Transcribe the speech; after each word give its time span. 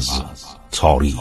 از 0.00 0.22
تاریخ. 0.72 1.14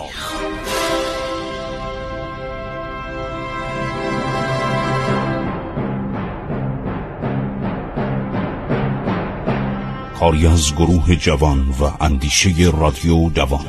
کاری 10.20 10.48
از 10.48 10.76
گروه 10.76 11.16
جوان 11.16 11.70
و 11.70 12.04
اندیشه 12.04 12.72
رادیو 12.80 13.30
جوان 13.30 13.66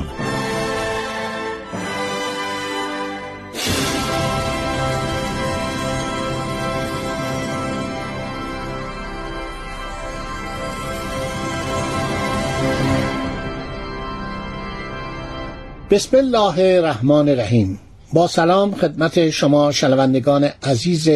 بسم 15.90 16.16
الله 16.16 16.58
الرحمن 16.58 17.28
الرحیم. 17.28 17.78
با 18.12 18.26
سلام 18.26 18.74
خدمت 18.74 19.30
شما 19.30 19.72
شنوندگان 19.72 20.44
عزیز 20.62 21.08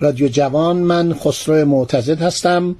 رادیو 0.00 0.28
جوان 0.28 0.76
من 0.76 1.14
خسرو 1.14 1.64
معتزد 1.64 2.22
هستم. 2.22 2.76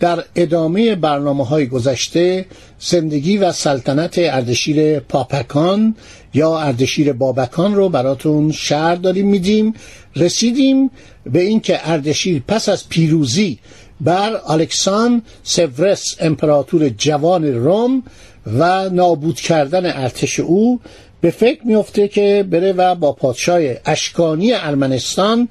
در 0.00 0.24
ادامه 0.34 0.94
برنامه 0.94 1.46
های 1.46 1.66
گذشته 1.66 2.46
زندگی 2.80 3.36
و 3.36 3.52
سلطنت 3.52 4.14
اردشیر 4.18 5.00
پاپکان 5.00 5.96
یا 6.34 6.58
اردشیر 6.58 7.12
بابکان 7.12 7.74
رو 7.74 7.88
براتون 7.88 8.52
شهر 8.52 8.94
داریم 8.94 9.28
میدیم. 9.28 9.74
رسیدیم 10.16 10.90
به 11.26 11.40
اینکه 11.40 11.90
اردشیر 11.90 12.42
پس 12.48 12.68
از 12.68 12.88
پیروزی 12.88 13.58
بر 14.00 14.40
الکسان 14.48 15.22
سورس 15.42 16.16
امپراتور 16.20 16.88
جوان 16.88 17.44
روم 17.44 18.02
و 18.46 18.88
نابود 18.88 19.40
کردن 19.40 19.86
ارتش 19.86 20.40
او 20.40 20.80
به 21.20 21.30
فکر 21.30 21.60
میفته 21.64 22.08
که 22.08 22.44
بره 22.50 22.72
و 22.72 22.94
با 22.94 23.12
پادشاه 23.12 23.60
اشکانی 23.86 24.52
ارمنستان 24.52 25.48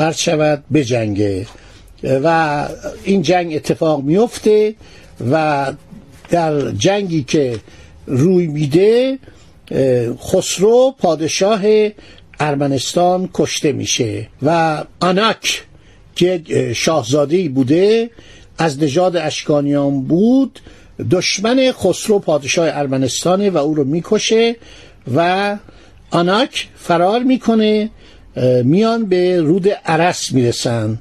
عرض 0.00 0.16
شود 0.16 0.64
بجنگه 0.72 1.46
و 2.02 2.68
این 3.04 3.22
جنگ 3.22 3.54
اتفاق 3.54 4.02
میفته 4.02 4.74
و 5.30 5.66
در 6.30 6.70
جنگی 6.70 7.22
که 7.22 7.60
روی 8.06 8.46
میده 8.46 9.18
خسرو 10.18 10.94
پادشاه 10.98 11.60
ارمنستان 12.40 13.30
کشته 13.34 13.72
میشه 13.72 14.28
و 14.42 14.84
آناک 15.00 15.64
که 16.16 16.42
شاهزاده 16.74 17.48
بوده 17.48 18.10
از 18.58 18.82
نژاد 18.82 19.16
اشکانیان 19.16 20.02
بود 20.02 20.60
دشمن 21.10 21.72
خسرو 21.72 22.18
پادشاه 22.18 22.68
ارمنستانه 22.72 23.50
و 23.50 23.56
او 23.56 23.74
رو 23.74 23.84
می‌کشه 23.84 24.56
و 25.14 25.58
آناک 26.10 26.68
فرار 26.76 27.22
می‌کنه 27.22 27.90
میان 28.64 29.06
به 29.06 29.40
رود 29.40 29.68
عرس 29.68 30.32
می‌رسن. 30.32 30.98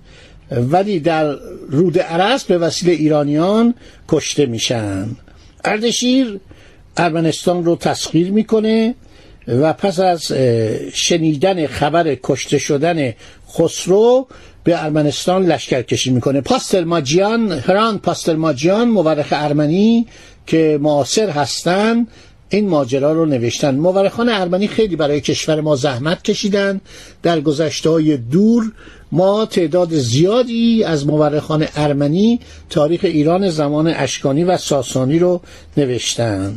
ولی 0.52 1.00
در 1.00 1.36
رود 1.70 2.00
عرس 2.00 2.44
به 2.44 2.58
وسیله 2.58 2.92
ایرانیان 2.92 3.74
کشته 4.10 4.46
میشن. 4.46 5.08
اردشیر 5.66 6.40
ارمنستان 6.98 7.66
رو 7.66 7.76
تسخیر 7.76 8.32
می‌کنه 8.32 8.96
و 9.48 9.74
پس 9.74 10.00
از 10.00 10.32
شنیدن 10.94 11.68
خبر 11.68 12.16
کشته 12.24 12.58
شدن 12.58 13.14
خسرو 13.54 14.28
به 14.66 14.84
ارمنستان 14.84 15.46
لشکر 15.46 15.82
کشی 15.82 16.10
می‌کنه. 16.12 16.42
پاستر 16.42 16.84
ماجیان 16.84 17.52
هران 17.52 17.98
پاستر 17.98 18.36
ماجیان 18.36 18.88
مورخ 18.88 19.28
ارمنی 19.32 20.08
که 20.48 20.80
معاصر 20.82 21.30
هستند 21.30 22.08
این 22.50 22.70
ماجرا 22.70 23.14
رو 23.14 23.26
نوشتن. 23.26 23.76
مورخان 23.76 24.30
ارمنی 24.30 24.68
خیلی 24.68 24.96
برای 24.96 25.22
کشور 25.22 25.62
ما 25.62 25.76
زحمت 25.76 26.24
کشیدن. 26.24 26.82
در 27.24 27.42
گذشته 27.42 27.90
های 27.90 28.18
دور 28.18 28.72
ما 29.12 29.46
تعداد 29.46 29.94
زیادی 29.94 30.84
از 30.84 31.08
مورخان 31.08 31.68
ارمنی 31.76 32.40
تاریخ 32.70 33.00
ایران 33.04 33.50
زمان 33.50 33.88
اشکانی 33.88 34.44
و 34.44 34.58
ساسانی 34.58 35.20
رو 35.20 35.42
نوشتن. 35.78 36.56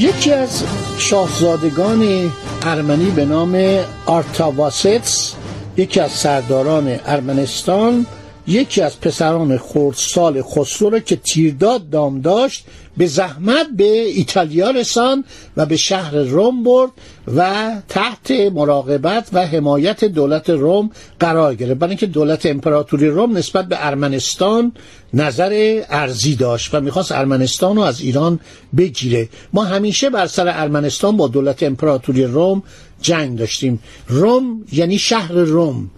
یکی 0.00 0.32
از 0.32 0.62
شاهزادگان 0.98 2.32
ارمنی 2.62 3.10
به 3.10 3.24
نام 3.24 3.78
آرتاواستس 4.06 5.34
یکی 5.76 6.00
از 6.00 6.10
سرداران 6.10 6.98
ارمنستان 7.06 8.06
یکی 8.50 8.82
از 8.82 9.00
پسران 9.00 9.58
خردسال 9.58 10.42
خسرو 10.42 10.90
را 10.90 10.98
که 10.98 11.16
تیرداد 11.16 11.90
دام 11.90 12.20
داشت 12.20 12.64
به 12.96 13.06
زحمت 13.06 13.66
به 13.76 13.84
ایتالیا 13.84 14.70
رسان 14.70 15.24
و 15.56 15.66
به 15.66 15.76
شهر 15.76 16.16
روم 16.16 16.62
برد 16.62 16.90
و 17.36 17.70
تحت 17.88 18.30
مراقبت 18.30 19.28
و 19.32 19.46
حمایت 19.46 20.04
دولت 20.04 20.50
روم 20.50 20.90
قرار 21.20 21.54
گرفت. 21.54 21.78
برای 21.78 21.90
اینکه 21.90 22.06
دولت 22.06 22.46
امپراتوری 22.46 23.08
روم 23.08 23.36
نسبت 23.36 23.68
به 23.68 23.86
ارمنستان 23.86 24.72
نظر 25.14 25.82
ارزی 25.90 26.34
داشت 26.34 26.74
و 26.74 26.80
می‌خواست 26.80 27.12
ارمنستان 27.12 27.76
رو 27.76 27.82
از 27.82 28.00
ایران 28.00 28.40
بگیره. 28.76 29.28
ما 29.52 29.64
همیشه 29.64 30.10
بر 30.10 30.26
سر 30.26 30.48
ارمنستان 30.48 31.16
با 31.16 31.28
دولت 31.28 31.62
امپراتوری 31.62 32.24
روم 32.24 32.62
جنگ 33.02 33.38
داشتیم. 33.38 33.82
روم 34.08 34.64
یعنی 34.72 34.98
شهر 34.98 35.32
روم. 35.32 35.90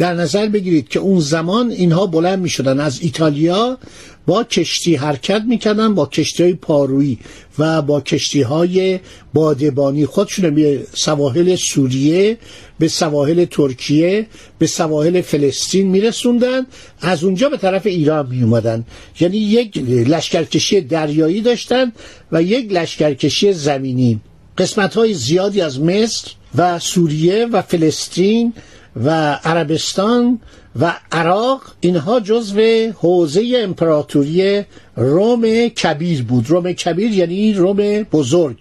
در 0.00 0.14
نظر 0.14 0.48
بگیرید 0.48 0.88
که 0.88 1.00
اون 1.00 1.20
زمان 1.20 1.70
اینها 1.70 2.06
بلند 2.06 2.38
می 2.38 2.48
شدن 2.48 2.80
از 2.80 3.00
ایتالیا 3.02 3.78
با 4.26 4.44
کشتی 4.44 4.94
حرکت 4.94 5.42
می‌کردن 5.48 5.94
با 5.94 6.06
کشتی 6.06 6.42
های 6.42 6.54
پارویی 6.54 7.18
و 7.58 7.82
با 7.82 8.00
کشتی 8.00 8.42
های 8.42 9.00
بادبانی. 9.34 10.06
خودشون 10.06 10.54
به 10.54 10.86
سواحل 10.94 11.56
سوریه 11.56 12.38
به 12.78 12.88
سواحل 12.88 13.44
ترکیه 13.44 14.26
به 14.58 14.66
سواحل 14.66 15.20
فلسطین 15.20 15.86
میرسوندن. 15.86 16.66
از 17.00 17.24
اونجا 17.24 17.48
به 17.48 17.56
طرف 17.56 17.86
ایران 17.86 18.26
می 18.26 18.42
اومدن 18.42 18.84
یعنی 19.20 19.36
یک 19.36 19.78
لشکرکشی 19.86 20.80
دریایی 20.80 21.40
داشتن 21.40 21.92
و 22.32 22.42
یک 22.42 22.72
لشکرکشی 22.72 23.52
زمینی. 23.52 24.20
قسمت 24.58 24.94
های 24.94 25.14
زیادی 25.14 25.60
از 25.60 25.80
مصر 25.80 26.30
و 26.54 26.78
سوریه 26.78 27.46
و 27.46 27.62
فلسطین 27.62 28.52
و 28.96 29.32
عربستان 29.44 30.40
و 30.80 30.96
عراق 31.12 31.62
اینها 31.80 32.20
جزو 32.20 32.60
حوزه 32.92 33.52
امپراتوری 33.56 34.62
روم 34.96 35.68
کبیر 35.68 36.22
بود. 36.22 36.50
روم 36.50 36.72
کبیر 36.72 37.12
یعنی 37.12 37.52
روم 37.52 38.02
بزرگ. 38.02 38.56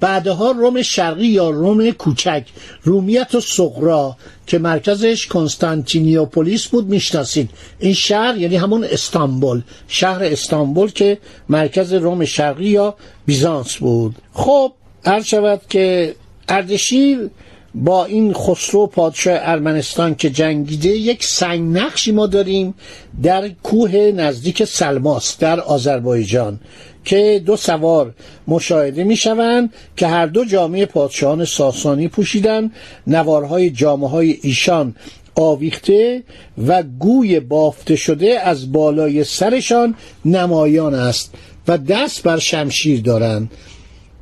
بعدها 0.00 0.50
روم 0.50 0.82
شرقی 0.82 1.26
یا 1.26 1.50
روم 1.50 1.90
کوچک. 1.90 2.44
رومیت 2.82 3.34
و 3.34 3.40
سغرا 3.40 4.16
که 4.46 4.58
مرکزش 4.58 5.26
کنستانتینیوپولیس 5.26 6.66
بود 6.66 6.88
می‌شناسید. 6.88 7.50
این 7.78 7.94
شهر 7.94 8.36
یعنی 8.36 8.56
همون 8.56 8.84
استانبول. 8.84 9.62
شهر 9.88 10.24
استانبول 10.24 10.90
که 10.90 11.18
مرکز 11.48 11.92
روم 11.92 12.24
شرقی 12.24 12.68
یا 12.68 12.94
بیزانس 13.26 13.76
بود. 13.76 14.14
خب 14.32 14.72
عرض 15.04 15.24
شود 15.24 15.60
که 15.68 16.14
اردشیر 16.48 17.30
با 17.74 18.04
این 18.04 18.32
خسرو 18.32 18.86
پادشاه 18.86 19.38
ارمنستان 19.40 20.14
که 20.14 20.30
جنگیده 20.30 20.88
یک 20.88 21.24
سنگ 21.24 21.76
نقشی 21.78 22.12
ما 22.12 22.26
داریم 22.26 22.74
در 23.22 23.48
کوه 23.48 23.96
نزدیک 23.96 24.64
سلماس 24.64 25.38
در 25.38 25.60
آذربایجان 25.60 26.60
که 27.04 27.42
دو 27.46 27.56
سوار 27.56 28.14
مشاهده 28.48 29.04
می 29.04 29.16
شوند 29.16 29.72
که 29.96 30.06
هر 30.06 30.26
دو 30.26 30.44
جامعه 30.44 30.86
پادشاهان 30.86 31.44
ساسانی 31.44 32.08
پوشیدن 32.08 32.70
نوارهای 33.06 33.70
جامعه 33.70 34.08
های 34.08 34.38
ایشان 34.42 34.94
آویخته 35.34 36.22
و 36.66 36.82
گوی 36.82 37.40
بافته 37.40 37.96
شده 37.96 38.40
از 38.40 38.72
بالای 38.72 39.24
سرشان 39.24 39.94
نمایان 40.24 40.94
است 40.94 41.34
و 41.68 41.78
دست 41.78 42.22
بر 42.22 42.38
شمشیر 42.38 43.00
دارند. 43.00 43.50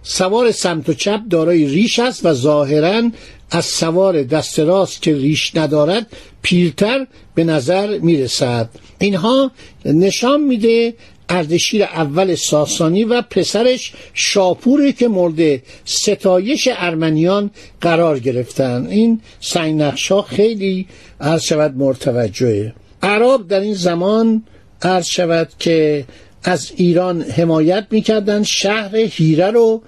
سوار 0.02 0.52
سمت 0.52 0.88
و 0.88 0.94
چپ 0.94 1.20
دارای 1.30 1.66
ریش 1.66 1.98
است 1.98 2.26
و 2.26 2.32
ظاهرا 2.32 3.10
از 3.50 3.64
سوار 3.64 4.22
دست 4.22 4.58
راست 4.58 5.02
که 5.02 5.14
ریش 5.14 5.56
ندارد 5.56 6.06
پیرتر 6.42 7.06
به 7.34 7.44
نظر 7.44 7.98
می‌رسد. 7.98 8.68
اینها 8.98 9.50
نشان 9.84 10.40
میده 10.40 10.94
اردشیر 11.28 11.82
اول 11.82 12.34
ساسانی 12.34 13.04
و 13.04 13.22
پسرش 13.22 13.92
شاپوری 14.14 14.92
که 14.92 15.08
مورد 15.08 15.62
ستایش 15.84 16.68
ارمنیان 16.72 17.50
قرار 17.80 18.18
گرفتن. 18.18 18.86
این 18.86 19.20
سنگ 19.40 19.80
ها 19.80 20.22
خیلی 20.22 20.86
عرض 21.20 21.42
شود 21.42 21.76
مرتوجهه 21.76 22.72
عرب 23.02 23.48
در 23.48 23.60
این 23.60 23.74
زمان 23.74 24.44
عرض 24.82 25.06
شود 25.06 25.48
که 25.58 26.04
از 26.44 26.72
ایران 26.76 27.22
حمایت 27.22 27.86
می‌کردن 27.90 28.42
شهر 28.42 28.96
هیره 28.96 29.50
رو. 29.50 29.82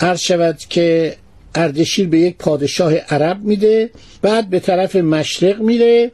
عرض 0.00 0.20
شود 0.20 0.58
که 0.68 1.16
اردشیر 1.54 2.08
به 2.08 2.18
یک 2.18 2.36
پادشاه 2.36 2.94
عرب 2.94 3.42
میده 3.42 3.90
بعد 4.22 4.50
به 4.50 4.60
طرف 4.60 4.96
مشرق 4.96 5.60
میره 5.60 6.10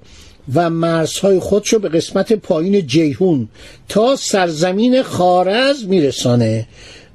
و 0.54 0.70
مرزهای 0.70 1.38
خودشو 1.38 1.78
به 1.78 1.88
قسمت 1.88 2.32
پایین 2.32 2.86
جیهون 2.86 3.48
تا 3.88 4.16
سرزمین 4.16 5.02
خارز 5.02 5.84
میرسانه. 5.84 6.66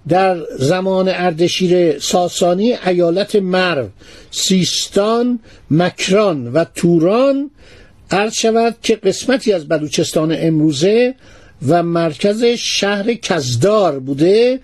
در 0.10 0.38
زمان 0.60 1.10
اردشیر 1.10 2.00
ساسانی 2.00 2.74
ایالت 2.74 3.36
مرو 3.36 3.88
سیستان 4.32 5.40
مکران 5.72 6.54
و 6.54 6.66
توران 6.76 7.52
عرض 8.12 8.34
شود 8.34 8.76
که 8.82 8.96
قسمتی 8.96 9.54
از 9.54 9.68
بلوچستان 9.68 10.36
امروزه 10.40 11.16
و 11.68 11.84
مرکز 11.84 12.44
شهر 12.44 13.14
کزدار 13.14 14.00
بوده 14.00 14.60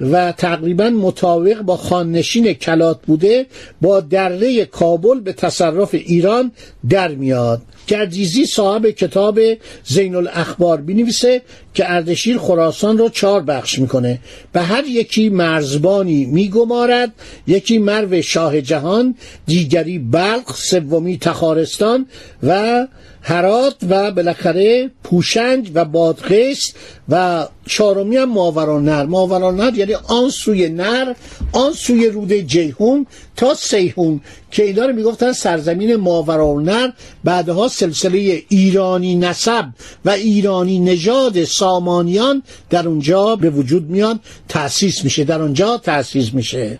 و 0.00 0.32
تقریبا 0.32 0.90
مطابق 0.90 1.60
با 1.62 1.76
خاننشین 1.76 2.52
کلات 2.52 3.00
بوده 3.06 3.46
با 3.80 4.00
دره 4.00 4.64
کابل 4.64 5.20
به 5.20 5.32
تصرف 5.32 5.94
ایران 5.94 6.52
در 6.88 7.08
میاد. 7.08 7.62
گردیزی 7.86 8.46
صاحب 8.46 8.86
کتاب 8.86 9.40
زین 9.84 10.14
الاخبار 10.14 10.80
بینویسه 10.80 11.42
که 11.74 11.92
اردشیر 11.92 12.38
خراسان 12.38 12.98
رو 12.98 13.08
چهار 13.08 13.42
بخش 13.42 13.78
می‌کنه. 13.78 14.18
به 14.52 14.60
هر 14.60 14.84
یکی 14.84 15.28
مرزبانی 15.28 16.24
میگمارد 16.24 17.12
یکی 17.46 17.78
مرو 17.78 18.22
شاه 18.22 18.60
جهان 18.60 19.14
دیگری 19.46 19.98
بلق 19.98 20.54
سومی 20.54 21.18
تخارستان 21.18 22.06
و 22.42 22.86
هرات 23.22 23.74
و 23.88 24.10
بالاخره 24.10 24.90
پوشنج 25.04 25.70
و 25.74 25.84
بادغیس 25.84 26.72
و 27.08 27.46
چهارمی 27.66 28.16
هم 28.16 28.32
ماورانر 28.32 29.04
ماورانر 29.04 29.74
یعنی 29.74 29.94
آن 29.94 30.30
سوی 30.30 30.68
نر 30.68 31.14
آن 31.52 31.72
سوی 31.72 32.06
رود 32.06 32.32
جیهون 32.32 33.06
تا 33.36 33.54
سیهون 33.54 34.20
که 34.50 34.64
اینا 34.64 34.86
رو 34.86 34.92
می‌گفتن 34.92 35.32
سرزمین 35.32 35.96
ماورانر 35.96 36.90
بعدها 37.24 37.68
سلسله 37.68 38.42
ایرانی 38.48 39.14
نسب 39.14 39.64
و 40.04 40.10
ایرانی 40.10 40.78
نژاد 40.78 41.44
سامانیان 41.44 42.42
در 42.70 42.88
اونجا 42.88 43.36
به 43.36 43.50
وجود 43.50 43.90
میاد 43.90 44.20
تأسیس 44.48 45.04
میشه. 45.04 45.24
در 45.24 45.42
اونجا 45.42 45.78
تأسیس 45.78 46.34
میشه. 46.34 46.78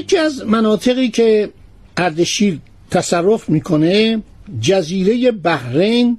یکی 0.00 0.16
از 0.18 0.46
مناطقی 0.46 1.08
که 1.08 1.50
اردشیر 1.96 2.60
تصرف 2.90 3.48
می‌کنه 3.48 4.22
جزیره 4.60 5.32
بحرین 5.32 6.18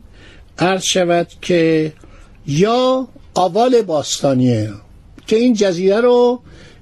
عرض 0.58 0.84
شود 0.84 1.28
که 1.42 1.94
یا 2.48 3.08
آوال 3.34 3.82
باستانیه 3.82 4.70
که 5.28 5.36
این 5.36 5.54
جزیره 5.54 6.02
رو 6.02 6.42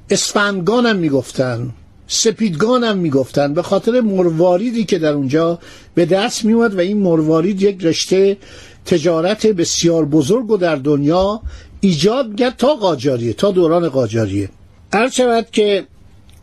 اسفندگان 0.10 0.86
هم 0.86 0.96
می‌گفتن 0.96 1.70
سپیدگان 2.08 2.84
هم 2.84 2.98
می‌گفتن 2.98 3.54
به 3.54 3.62
خاطر 3.62 4.02
مرواریدی 4.02 4.84
که 4.86 5.00
در 5.00 5.14
اونجا 5.14 5.60
به 5.96 6.06
دست 6.06 6.46
میومد 6.46 6.76
و 6.76 6.80
این 6.80 6.98
مروارید 6.98 7.62
یک 7.62 7.86
رشته 7.86 8.38
تجارت 8.86 9.48
بسیار 9.48 10.06
بزرگ 10.06 10.52
و 10.52 10.58
در 10.58 10.76
دنیا 10.76 11.42
ایجاد 11.82 12.28
می‌کرد 12.28 12.56
تا 12.58 12.76
قاجاریه 12.76 13.34
تا 13.34 13.52
دوران 13.52 13.90
قاجاریه. 13.90 14.50
عرض 14.94 15.14
شود 15.14 15.48
که 15.52 15.86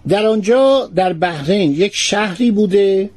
در 0.08 0.26
آنجا 0.26 0.90
در 0.94 1.12
بحرین 1.12 1.72
یک 1.72 1.92
شهری 1.94 2.50
بوده 2.50 3.10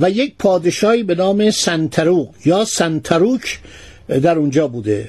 و 0.00 0.10
یک 0.10 0.34
پادشاهی 0.38 1.02
به 1.02 1.14
نام 1.14 1.50
سنتروق 1.50 2.28
یا 2.44 2.64
سنتروک 2.64 3.58
در 4.08 4.38
اونجا 4.38 4.68
بوده 4.68 5.08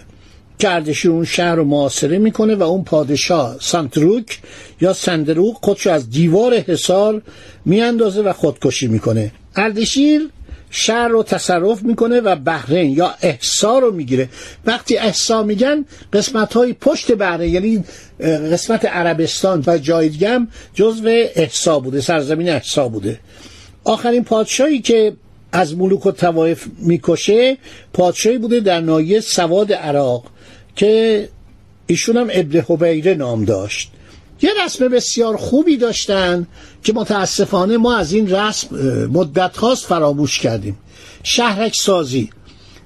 که 0.64 1.10
اون 1.10 1.26
شهر 1.26 1.56
رو 1.56 1.64
معاصره 1.64 2.18
می‌کنه 2.18 2.56
و 2.56 2.64
اون 2.64 2.84
پادشاه 2.84 3.58
سنتروک 3.62 4.40
یا 4.82 4.94
سندروق 4.94 5.58
خودشو 5.62 5.90
از 5.90 6.10
دیوار 6.10 6.54
حصار 6.58 7.22
میاندازه 7.66 8.22
و 8.22 8.34
خودکشی 8.34 8.88
می‌کنه. 8.88 9.32
اردشیر 9.56 10.30
شهر 10.76 11.08
رو 11.08 11.24
تصرف 11.24 11.84
می‌کنه 11.84 12.22
و 12.22 12.36
بحرین 12.36 12.92
یا 12.92 13.14
احسا 13.22 13.80
رو 13.80 13.92
می‌گیره. 13.92 14.30
وقتی 14.66 14.98
احسا 14.98 15.44
میگن 15.44 15.86
قسمت 16.14 16.54
های 16.54 16.74
پشت 16.74 17.12
بحرین 17.12 17.54
یعنی 17.54 17.84
قسمت 18.52 18.86
عربستان 18.86 19.64
و 19.68 19.78
جای 19.78 20.10
دیگه 20.10 20.30
هم 20.30 20.48
جزو 20.74 21.08
احسا 21.36 21.80
بوده 21.80 22.02
سرزمین 22.02 22.50
احسا 22.50 22.88
بوده. 22.88 23.20
آخرین 23.84 24.24
پادشاهی 24.24 24.80
که 24.80 25.14
از 25.52 25.78
ملوک 25.78 26.06
و 26.06 26.12
توایف 26.12 26.68
می‌کشه 26.78 27.58
پادشاهی 27.94 28.38
بوده 28.38 28.60
در 28.60 28.80
نایه 28.80 29.20
سواد 29.20 29.74
عراق 29.74 30.24
که 30.76 31.30
ایشون 31.88 32.18
هم 32.18 32.28
ابن 32.32 32.66
حبیره 32.70 33.14
نام 33.14 33.46
داشت. 33.46 33.92
یه 34.44 34.50
رسم 34.66 34.88
بسیار 34.88 35.38
خوبی 35.38 35.78
داشتن 35.78 36.48
که 36.84 36.94
متاسفانه 36.94 37.78
ما 37.78 37.96
از 37.96 38.14
این 38.14 38.30
رسم 38.30 38.68
مدت 39.08 39.58
خواست 39.58 39.86
فراموش 39.86 40.40
کردیم. 40.40 40.78
شهرک 41.24 41.76
سازی. 41.76 42.30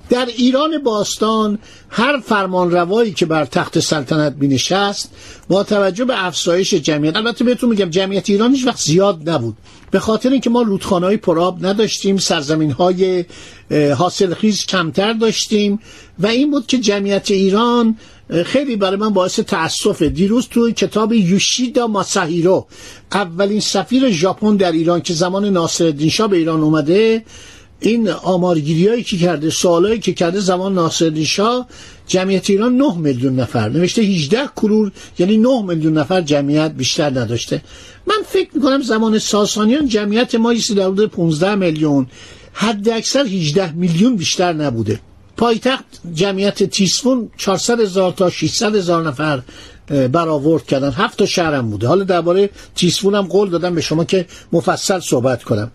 در 0.09 0.25
ایران 0.25 0.83
باستان 0.83 1.59
هر 1.89 2.19
فرمان 2.19 2.71
روایی 2.71 3.13
که 3.13 3.25
بر 3.25 3.45
تخت 3.45 3.79
سلطنت 3.79 4.35
می 4.39 4.47
نشست 4.47 5.11
با 5.47 5.63
توجه 5.63 6.05
به 6.05 6.25
افزایش 6.25 6.73
جمعیت 6.73 7.15
البته 7.15 7.43
بهتون 7.43 7.69
میگم 7.69 7.89
جمعیت 7.89 8.29
ایران 8.29 8.53
هیچ 8.53 8.67
وقت 8.67 8.79
زیاد 8.79 9.29
نبود. 9.29 9.57
به 9.91 9.99
خاطر 9.99 10.29
اینکه 10.29 10.49
ما 10.49 10.61
رودخانه 10.61 11.05
های 11.05 11.17
پراب 11.17 11.65
نداشتیم 11.65 12.17
سرزمین 12.17 12.71
های 12.71 13.25
حاصل 13.97 14.33
خیز 14.33 14.65
کمتر 14.65 15.13
داشتیم 15.13 15.79
و 16.19 16.27
این 16.27 16.51
بود 16.51 16.67
که 16.67 16.77
جمعیت 16.77 17.31
ایران 17.31 17.97
خیلی 18.46 18.75
برای 18.75 18.98
من 18.98 19.10
باعث 19.10 19.39
تاسفه 19.39 20.10
دیروز 20.10 20.48
توی 20.48 20.74
کتاب 20.74 21.13
یوشیدا 21.13 21.88
ماساهیرو 21.88 22.67
اولین 23.12 23.60
سفیر 23.60 24.12
ژاپن 24.12 24.55
در 24.55 24.72
ایران 24.72 25.01
که 25.01 25.13
زمان 25.13 25.46
ناصرالدین 25.46 26.10
شاه 26.10 26.27
به 26.27 26.38
ایران 26.38 26.62
اومده 26.62 27.24
این 27.79 28.10
آمارگیری 28.10 29.03
که 29.03 29.17
کرده 29.17 29.50
سوالایی 29.50 30.00
که 30.00 30.13
کرده 30.13 30.39
زمان 30.39 30.74
ناصرالدین 30.74 31.25
شاه 31.25 31.67
جمعیت 32.07 32.50
ایران 32.50 32.77
9 32.77 32.98
میلیون 32.98 33.36
نفر. 33.36 33.69
نوشته 33.69 34.01
18 34.01 34.48
کرور 34.55 34.91
یعنی 35.19 35.38
9 35.38 35.62
میلیون 35.62 35.98
نفر 35.98 36.22
جمعیت 36.22 36.72
بیشتر 36.72 37.10
نداشته. 37.10 37.62
من 38.07 38.24
فکر 38.27 38.50
می‌کنم 38.53 38.81
زمان 38.81 39.19
ساسانیان 39.19 39.88
جمعیت 39.88 40.36
ما 40.36 40.53
در 40.53 40.84
حدود 40.84 41.12
15 41.12 41.55
میلیون. 41.55 42.07
حد 42.53 42.89
اکثر 42.89 43.25
18 43.25 43.72
میلیون 43.72 44.15
بیشتر 44.15 44.53
نبوده. 44.53 45.00
پایتخت 45.38 45.86
جمعیت 46.13 46.63
تیسفون 46.63 47.29
400 47.38 47.79
هزار 47.79 48.12
تا 48.12 48.29
600 48.29 48.75
هزار 48.75 49.08
نفر 49.08 49.41
برآورد 49.88 50.65
کردن. 50.65 50.91
هفت 50.91 51.17
تا 51.17 51.25
شهرم 51.25 51.70
بوده. 51.70 51.88
حالا 51.88 52.03
درباره 52.03 52.50
تیسفون 52.75 53.15
هم 53.15 53.27
قول 53.27 53.50
دادم 53.50 53.75
به 53.75 53.82
شما 53.82 54.03
که 54.03 54.25
مفصل 54.51 55.00
صحبت 55.00 55.44
کنم. 55.44 55.72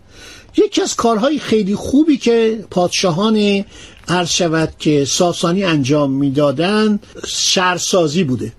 یکی 0.57 0.81
از 0.81 0.95
کارهای 0.95 1.39
خیلی 1.39 1.75
خوبی 1.75 2.17
که 2.17 2.65
پادشاهان 2.71 3.65
عرض 4.07 4.29
شود 4.29 4.73
که 4.79 5.05
ساسانی 5.05 5.63
انجام 5.63 6.11
می‌دادن 6.11 6.99
شهرسازی 7.27 8.23
بوده. 8.23 8.53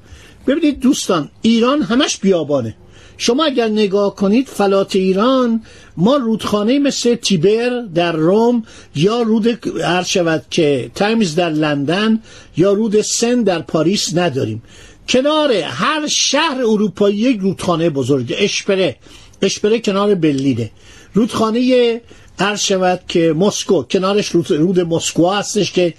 ببینید 0.47 0.81
دوستان 0.81 1.31
ایران 1.43 1.83
همش 1.83 2.17
بیابانه. 2.17 2.77
شما 3.19 3.45
اگر 3.45 3.69
نگاه 3.69 4.15
کنید 4.15 4.49
فلات 4.49 4.97
ایران 4.97 5.63
ما 5.97 6.17
رودخانه 6.17 6.79
مثل 6.79 7.15
تیبر 7.15 7.81
در 7.95 8.13
روم 8.13 8.63
یا 8.95 9.23
رود 9.23 9.69
عرض 9.85 10.07
شود 10.07 10.45
که 10.51 10.91
تایمز 10.95 11.35
در 11.35 11.51
لندن 11.51 12.23
یا 12.57 12.73
رود 12.73 13.01
سن 13.01 13.43
در 13.43 13.59
پاریس 13.59 14.17
نداریم. 14.17 14.63
کنار 15.09 15.53
هر 15.53 16.07
شهر 16.07 16.59
اروپایی 16.59 17.17
یک 17.17 17.41
رودخانه 17.41 17.91
بزرگ 17.91 18.35
اشپره. 18.39 18.97
اشپره 19.43 19.79
کنار 19.79 20.15
برلینه. 20.15 20.71
رودخانه 21.15 22.01
عرض 22.39 22.61
شود 22.61 23.01
که 23.09 23.33
مسکو 23.33 23.83
کنارش 23.83 24.29
رود 24.49 24.81
مسکو 24.81 25.31
هستش 25.31 25.73
که 25.73 25.95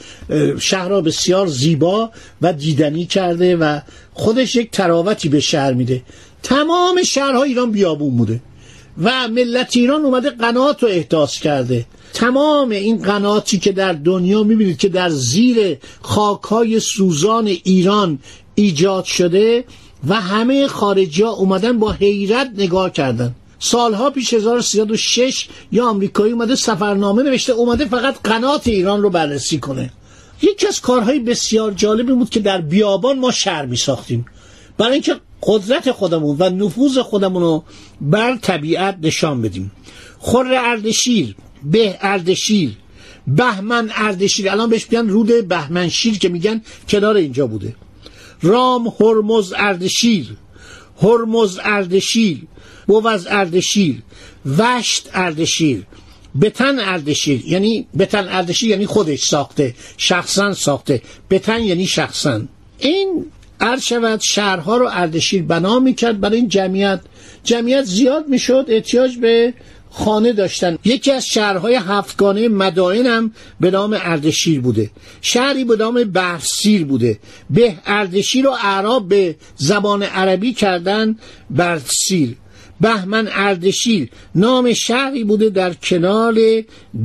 شهر 0.60 0.88
را 0.88 1.02
بسیار 1.02 1.48
زیبا 1.48 2.12
و 2.42 2.54
دیدنی 2.54 3.06
کرده 3.06 3.56
و 3.56 3.80
خودش 4.14 4.56
یک 4.56 4.72
تراوتی 4.72 5.30
به 5.30 5.40
شهر 5.40 5.74
میده. 5.74 6.02
تمام 6.46 7.04
شهرها 7.04 7.44
ایران 7.44 7.72
بیابون 7.72 8.18
بوده 8.18 8.42
و 9.04 9.28
ملت 9.28 9.78
ایران 9.78 10.06
اومده 10.06 10.30
قنات 10.30 10.84
رو 10.84 10.90
احداث 10.90 11.40
کرده. 11.40 11.86
تمام 12.14 12.70
این 12.70 13.02
قناتی 13.02 13.60
که 13.60 13.72
در 13.72 13.94
دنیا 13.94 14.44
می‌بینید 14.44 14.78
که 14.78 14.90
در 14.90 15.10
زیر 15.10 15.78
خاکهای 16.02 16.80
سوزان 16.80 17.48
ایران 17.48 18.20
ایجاد 18.56 19.04
شده 19.04 19.66
و 20.08 20.14
همه 20.16 20.68
خارجی 20.68 21.24
ها 21.24 21.30
اومدن 21.30 21.80
با 21.80 21.92
حیرت 21.92 22.52
نگاه 22.58 22.90
کردن. 22.90 23.36
سالها 23.60 24.10
پیش 24.10 24.34
1306 24.34 25.48
یا 25.72 25.88
آمریکایی 25.88 26.34
اومده 26.34 26.56
سفرنامه 26.56 27.24
نوشته 27.24 27.54
اومده 27.54 27.86
فقط 27.86 28.16
قنات 28.24 28.68
ایران 28.68 29.02
رو 29.02 29.10
بررسی 29.10 29.60
کنه. 29.60 29.92
یکی 30.42 30.68
از 30.68 30.82
کارهای 30.82 31.20
بسیار 31.20 31.72
جالبی 31.72 32.14
بود 32.14 32.30
که 32.30 32.40
در 32.40 32.62
بیابان 32.62 33.20
ما 33.20 33.32
شهر 33.32 33.66
می 33.66 33.78
ساختیم 33.78 34.26
برای 34.78 34.94
اینکه 34.94 35.16
قدرت 35.46 35.92
خودمون 35.92 36.36
و 36.40 36.50
نفوذ 36.50 37.00
خودمون 37.00 37.42
رو 37.42 37.64
بر 38.02 38.36
طبیعت 38.36 38.98
نشان 39.02 39.42
بدیم. 39.42 39.72
خور 40.20 40.54
اردشیر 40.54 41.36
به 41.64 41.98
اردشیر 42.02 42.78
بهمن 43.28 43.92
اردشیر 43.96 44.50
الان 44.50 44.70
بهش 44.70 44.86
بیان 44.86 45.10
رود 45.10 45.48
بهمنشیر 45.48 46.18
که 46.18 46.30
میگن 46.30 46.62
کنار 46.90 47.16
اینجا 47.16 47.48
بوده. 47.48 47.76
رام 48.42 48.94
هرمز 49.00 49.54
اردشیر 49.58 50.38
هرمز 51.02 51.60
اردشیر 51.64 52.48
بوز 52.88 53.28
اردشیر 53.28 54.02
وشت 54.46 55.10
اردشیر 55.14 55.86
بتن 56.42 56.80
اردشیر 56.80 57.46
یعنی 57.46 57.88
بتن 58.00 58.28
اردشیر 58.28 58.70
یعنی 58.70 58.86
خودش 58.86 59.24
ساخته 59.24 59.76
شخصا 59.98 60.54
ساخته. 60.54 61.02
بتن 61.30 61.64
یعنی 61.64 61.88
شخصا. 61.88 62.42
این 62.80 63.26
عرض 63.62 63.82
شود 63.82 64.22
شهرها 64.24 64.78
رو 64.78 64.90
اردشیر 64.92 65.44
بنا 65.44 65.80
می‌کرد. 65.80 66.20
برای 66.20 66.38
این 66.38 66.48
جمعیت 66.48 67.02
جمعیت 67.44 67.84
زیاد 67.84 68.28
می‌شد 68.28 68.66
احتیاج 68.68 69.18
به 69.18 69.54
خانه 69.90 70.34
داشتن. 70.34 70.78
یکی 70.86 71.12
از 71.12 71.26
شهرهای 71.26 71.76
هفتگانه 71.76 72.48
مدائن 72.48 73.06
هم 73.06 73.32
به 73.60 73.72
نام 73.72 73.98
اردشیر 74.02 74.62
بوده. 74.62 74.90
شهری 75.22 75.64
به 75.64 75.76
نام 75.76 76.04
برسیر 76.04 76.86
بوده. 76.86 77.20
به 77.50 77.76
اردشیر 77.86 78.48
و 78.48 78.52
اعراب 78.52 79.08
به 79.08 79.36
زبان 79.56 80.04
عربی 80.04 80.54
کردن 80.54 81.16
برسیر 81.50 82.36
بهمن 82.82 83.30
اردشیر 83.32 84.10
نام 84.36 84.74
شهری 84.74 85.24
بوده 85.24 85.50
در 85.50 85.74
کنار 85.74 86.36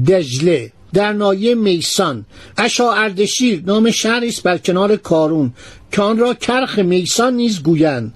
دجله. 0.08 0.72
در 0.92 1.12
نایه 1.12 1.54
میسان. 1.54 2.24
اشا 2.56 2.92
اردشیر 2.92 3.62
نام 3.66 3.90
شهری 3.90 4.28
است 4.28 4.42
بر 4.42 4.58
کنار 4.58 4.96
کارون 4.96 5.52
که 5.92 6.02
آن 6.02 6.18
را 6.18 6.34
کرخ 6.34 6.78
میسان 6.78 7.34
نیز 7.34 7.62
گویند 7.62 8.14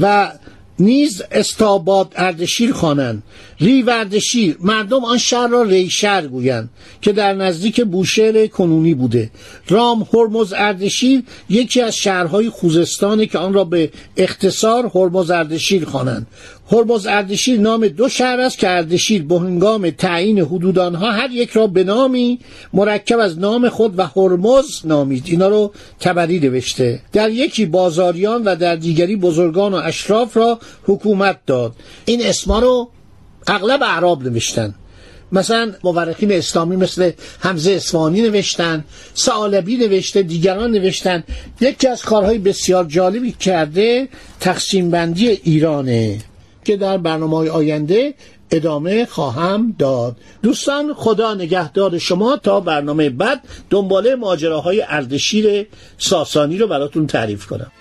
و 0.00 0.32
نیز 0.78 1.22
استاباد 1.30 2.12
اردشیر 2.16 2.72
خوانند. 2.72 3.22
ریو 3.60 3.90
اردشیر 3.90 4.56
مردم 4.60 5.04
آن 5.04 5.18
شهر 5.18 5.46
را 5.48 5.62
ریشر 5.62 6.26
گویند 6.26 6.70
که 7.02 7.12
در 7.12 7.32
نزدیک 7.32 7.80
بوشهر 7.80 8.46
کنونی 8.46 8.94
بوده. 8.94 9.30
رام 9.68 10.06
هرمز 10.14 10.52
اردشیر 10.56 11.22
یکی 11.48 11.80
از 11.80 11.96
شهرهای 11.96 12.50
خوزستانه 12.50 13.26
که 13.26 13.38
آن 13.38 13.52
را 13.52 13.64
به 13.64 13.90
اختصار 14.16 14.90
هرمز 14.94 15.30
اردشیر 15.30 15.84
خوانند. 15.84 16.26
هرمز 16.72 17.06
اردشیر 17.06 17.60
نام 17.60 17.88
دو 17.88 18.08
شهر 18.08 18.40
است 18.40 18.58
که 18.58 18.70
اردشیر 18.70 19.22
به 19.22 19.38
هنگام 19.38 19.90
تعیین 19.90 20.38
حدود 20.38 20.78
آنها 20.78 21.12
هر 21.12 21.30
یک 21.30 21.50
را 21.50 21.66
به 21.66 21.84
نامی 21.84 22.38
مرکب 22.72 23.18
از 23.18 23.38
نام 23.38 23.68
خود 23.68 23.98
و 23.98 24.02
هرمز 24.16 24.86
نامید 24.86 25.24
اینا 25.26 25.48
رو 25.48 25.72
تبری 26.00 26.40
نوشته. 26.40 27.00
در 27.12 27.30
یکی 27.30 27.66
بازاریان 27.66 28.44
و 28.44 28.56
در 28.56 28.76
دیگری 28.76 29.16
بزرگان 29.16 29.74
و 29.74 29.76
اشراف 29.76 30.36
را 30.36 30.58
حکومت 30.84 31.38
داد. 31.46 31.72
این 32.04 32.26
اسما 32.26 32.58
رو 32.58 32.90
اغلب 33.46 33.82
اعراب 33.82 34.22
نوشتن. 34.22 34.74
مثلا 35.32 35.72
مورخین 35.84 36.32
اسلامی 36.32 36.76
مثل 36.76 37.10
حمزه 37.40 37.72
اسفانی 37.72 38.22
نوشتن 38.22 38.84
سعالبی 39.14 39.76
نوشته 39.76 40.22
دیگران 40.22 40.70
نوشتن. 40.70 41.24
یکی 41.60 41.88
از 41.88 42.02
کارهای 42.02 42.38
بسیار 42.38 42.84
جالبی 42.84 43.32
کرده 43.32 44.08
تقسیم 44.40 44.90
بندی 44.90 45.28
ایرانه. 45.28 46.18
که 46.66 46.76
در 46.76 46.98
برنامه 46.98 47.50
آینده 47.50 48.14
ادامه 48.50 49.06
خواهم 49.06 49.74
داد. 49.78 50.16
دوستان 50.42 50.94
خدا 50.94 51.34
نگهدار 51.34 51.98
شما 51.98 52.36
تا 52.36 52.60
برنامه 52.60 53.10
بعد 53.10 53.42
دنباله 53.70 54.14
ماجراهای 54.14 54.84
اردشیر 54.88 55.66
ساسانی 55.98 56.58
رو 56.58 56.66
براتون 56.66 57.06
تعریف 57.06 57.46
کنم. 57.46 57.72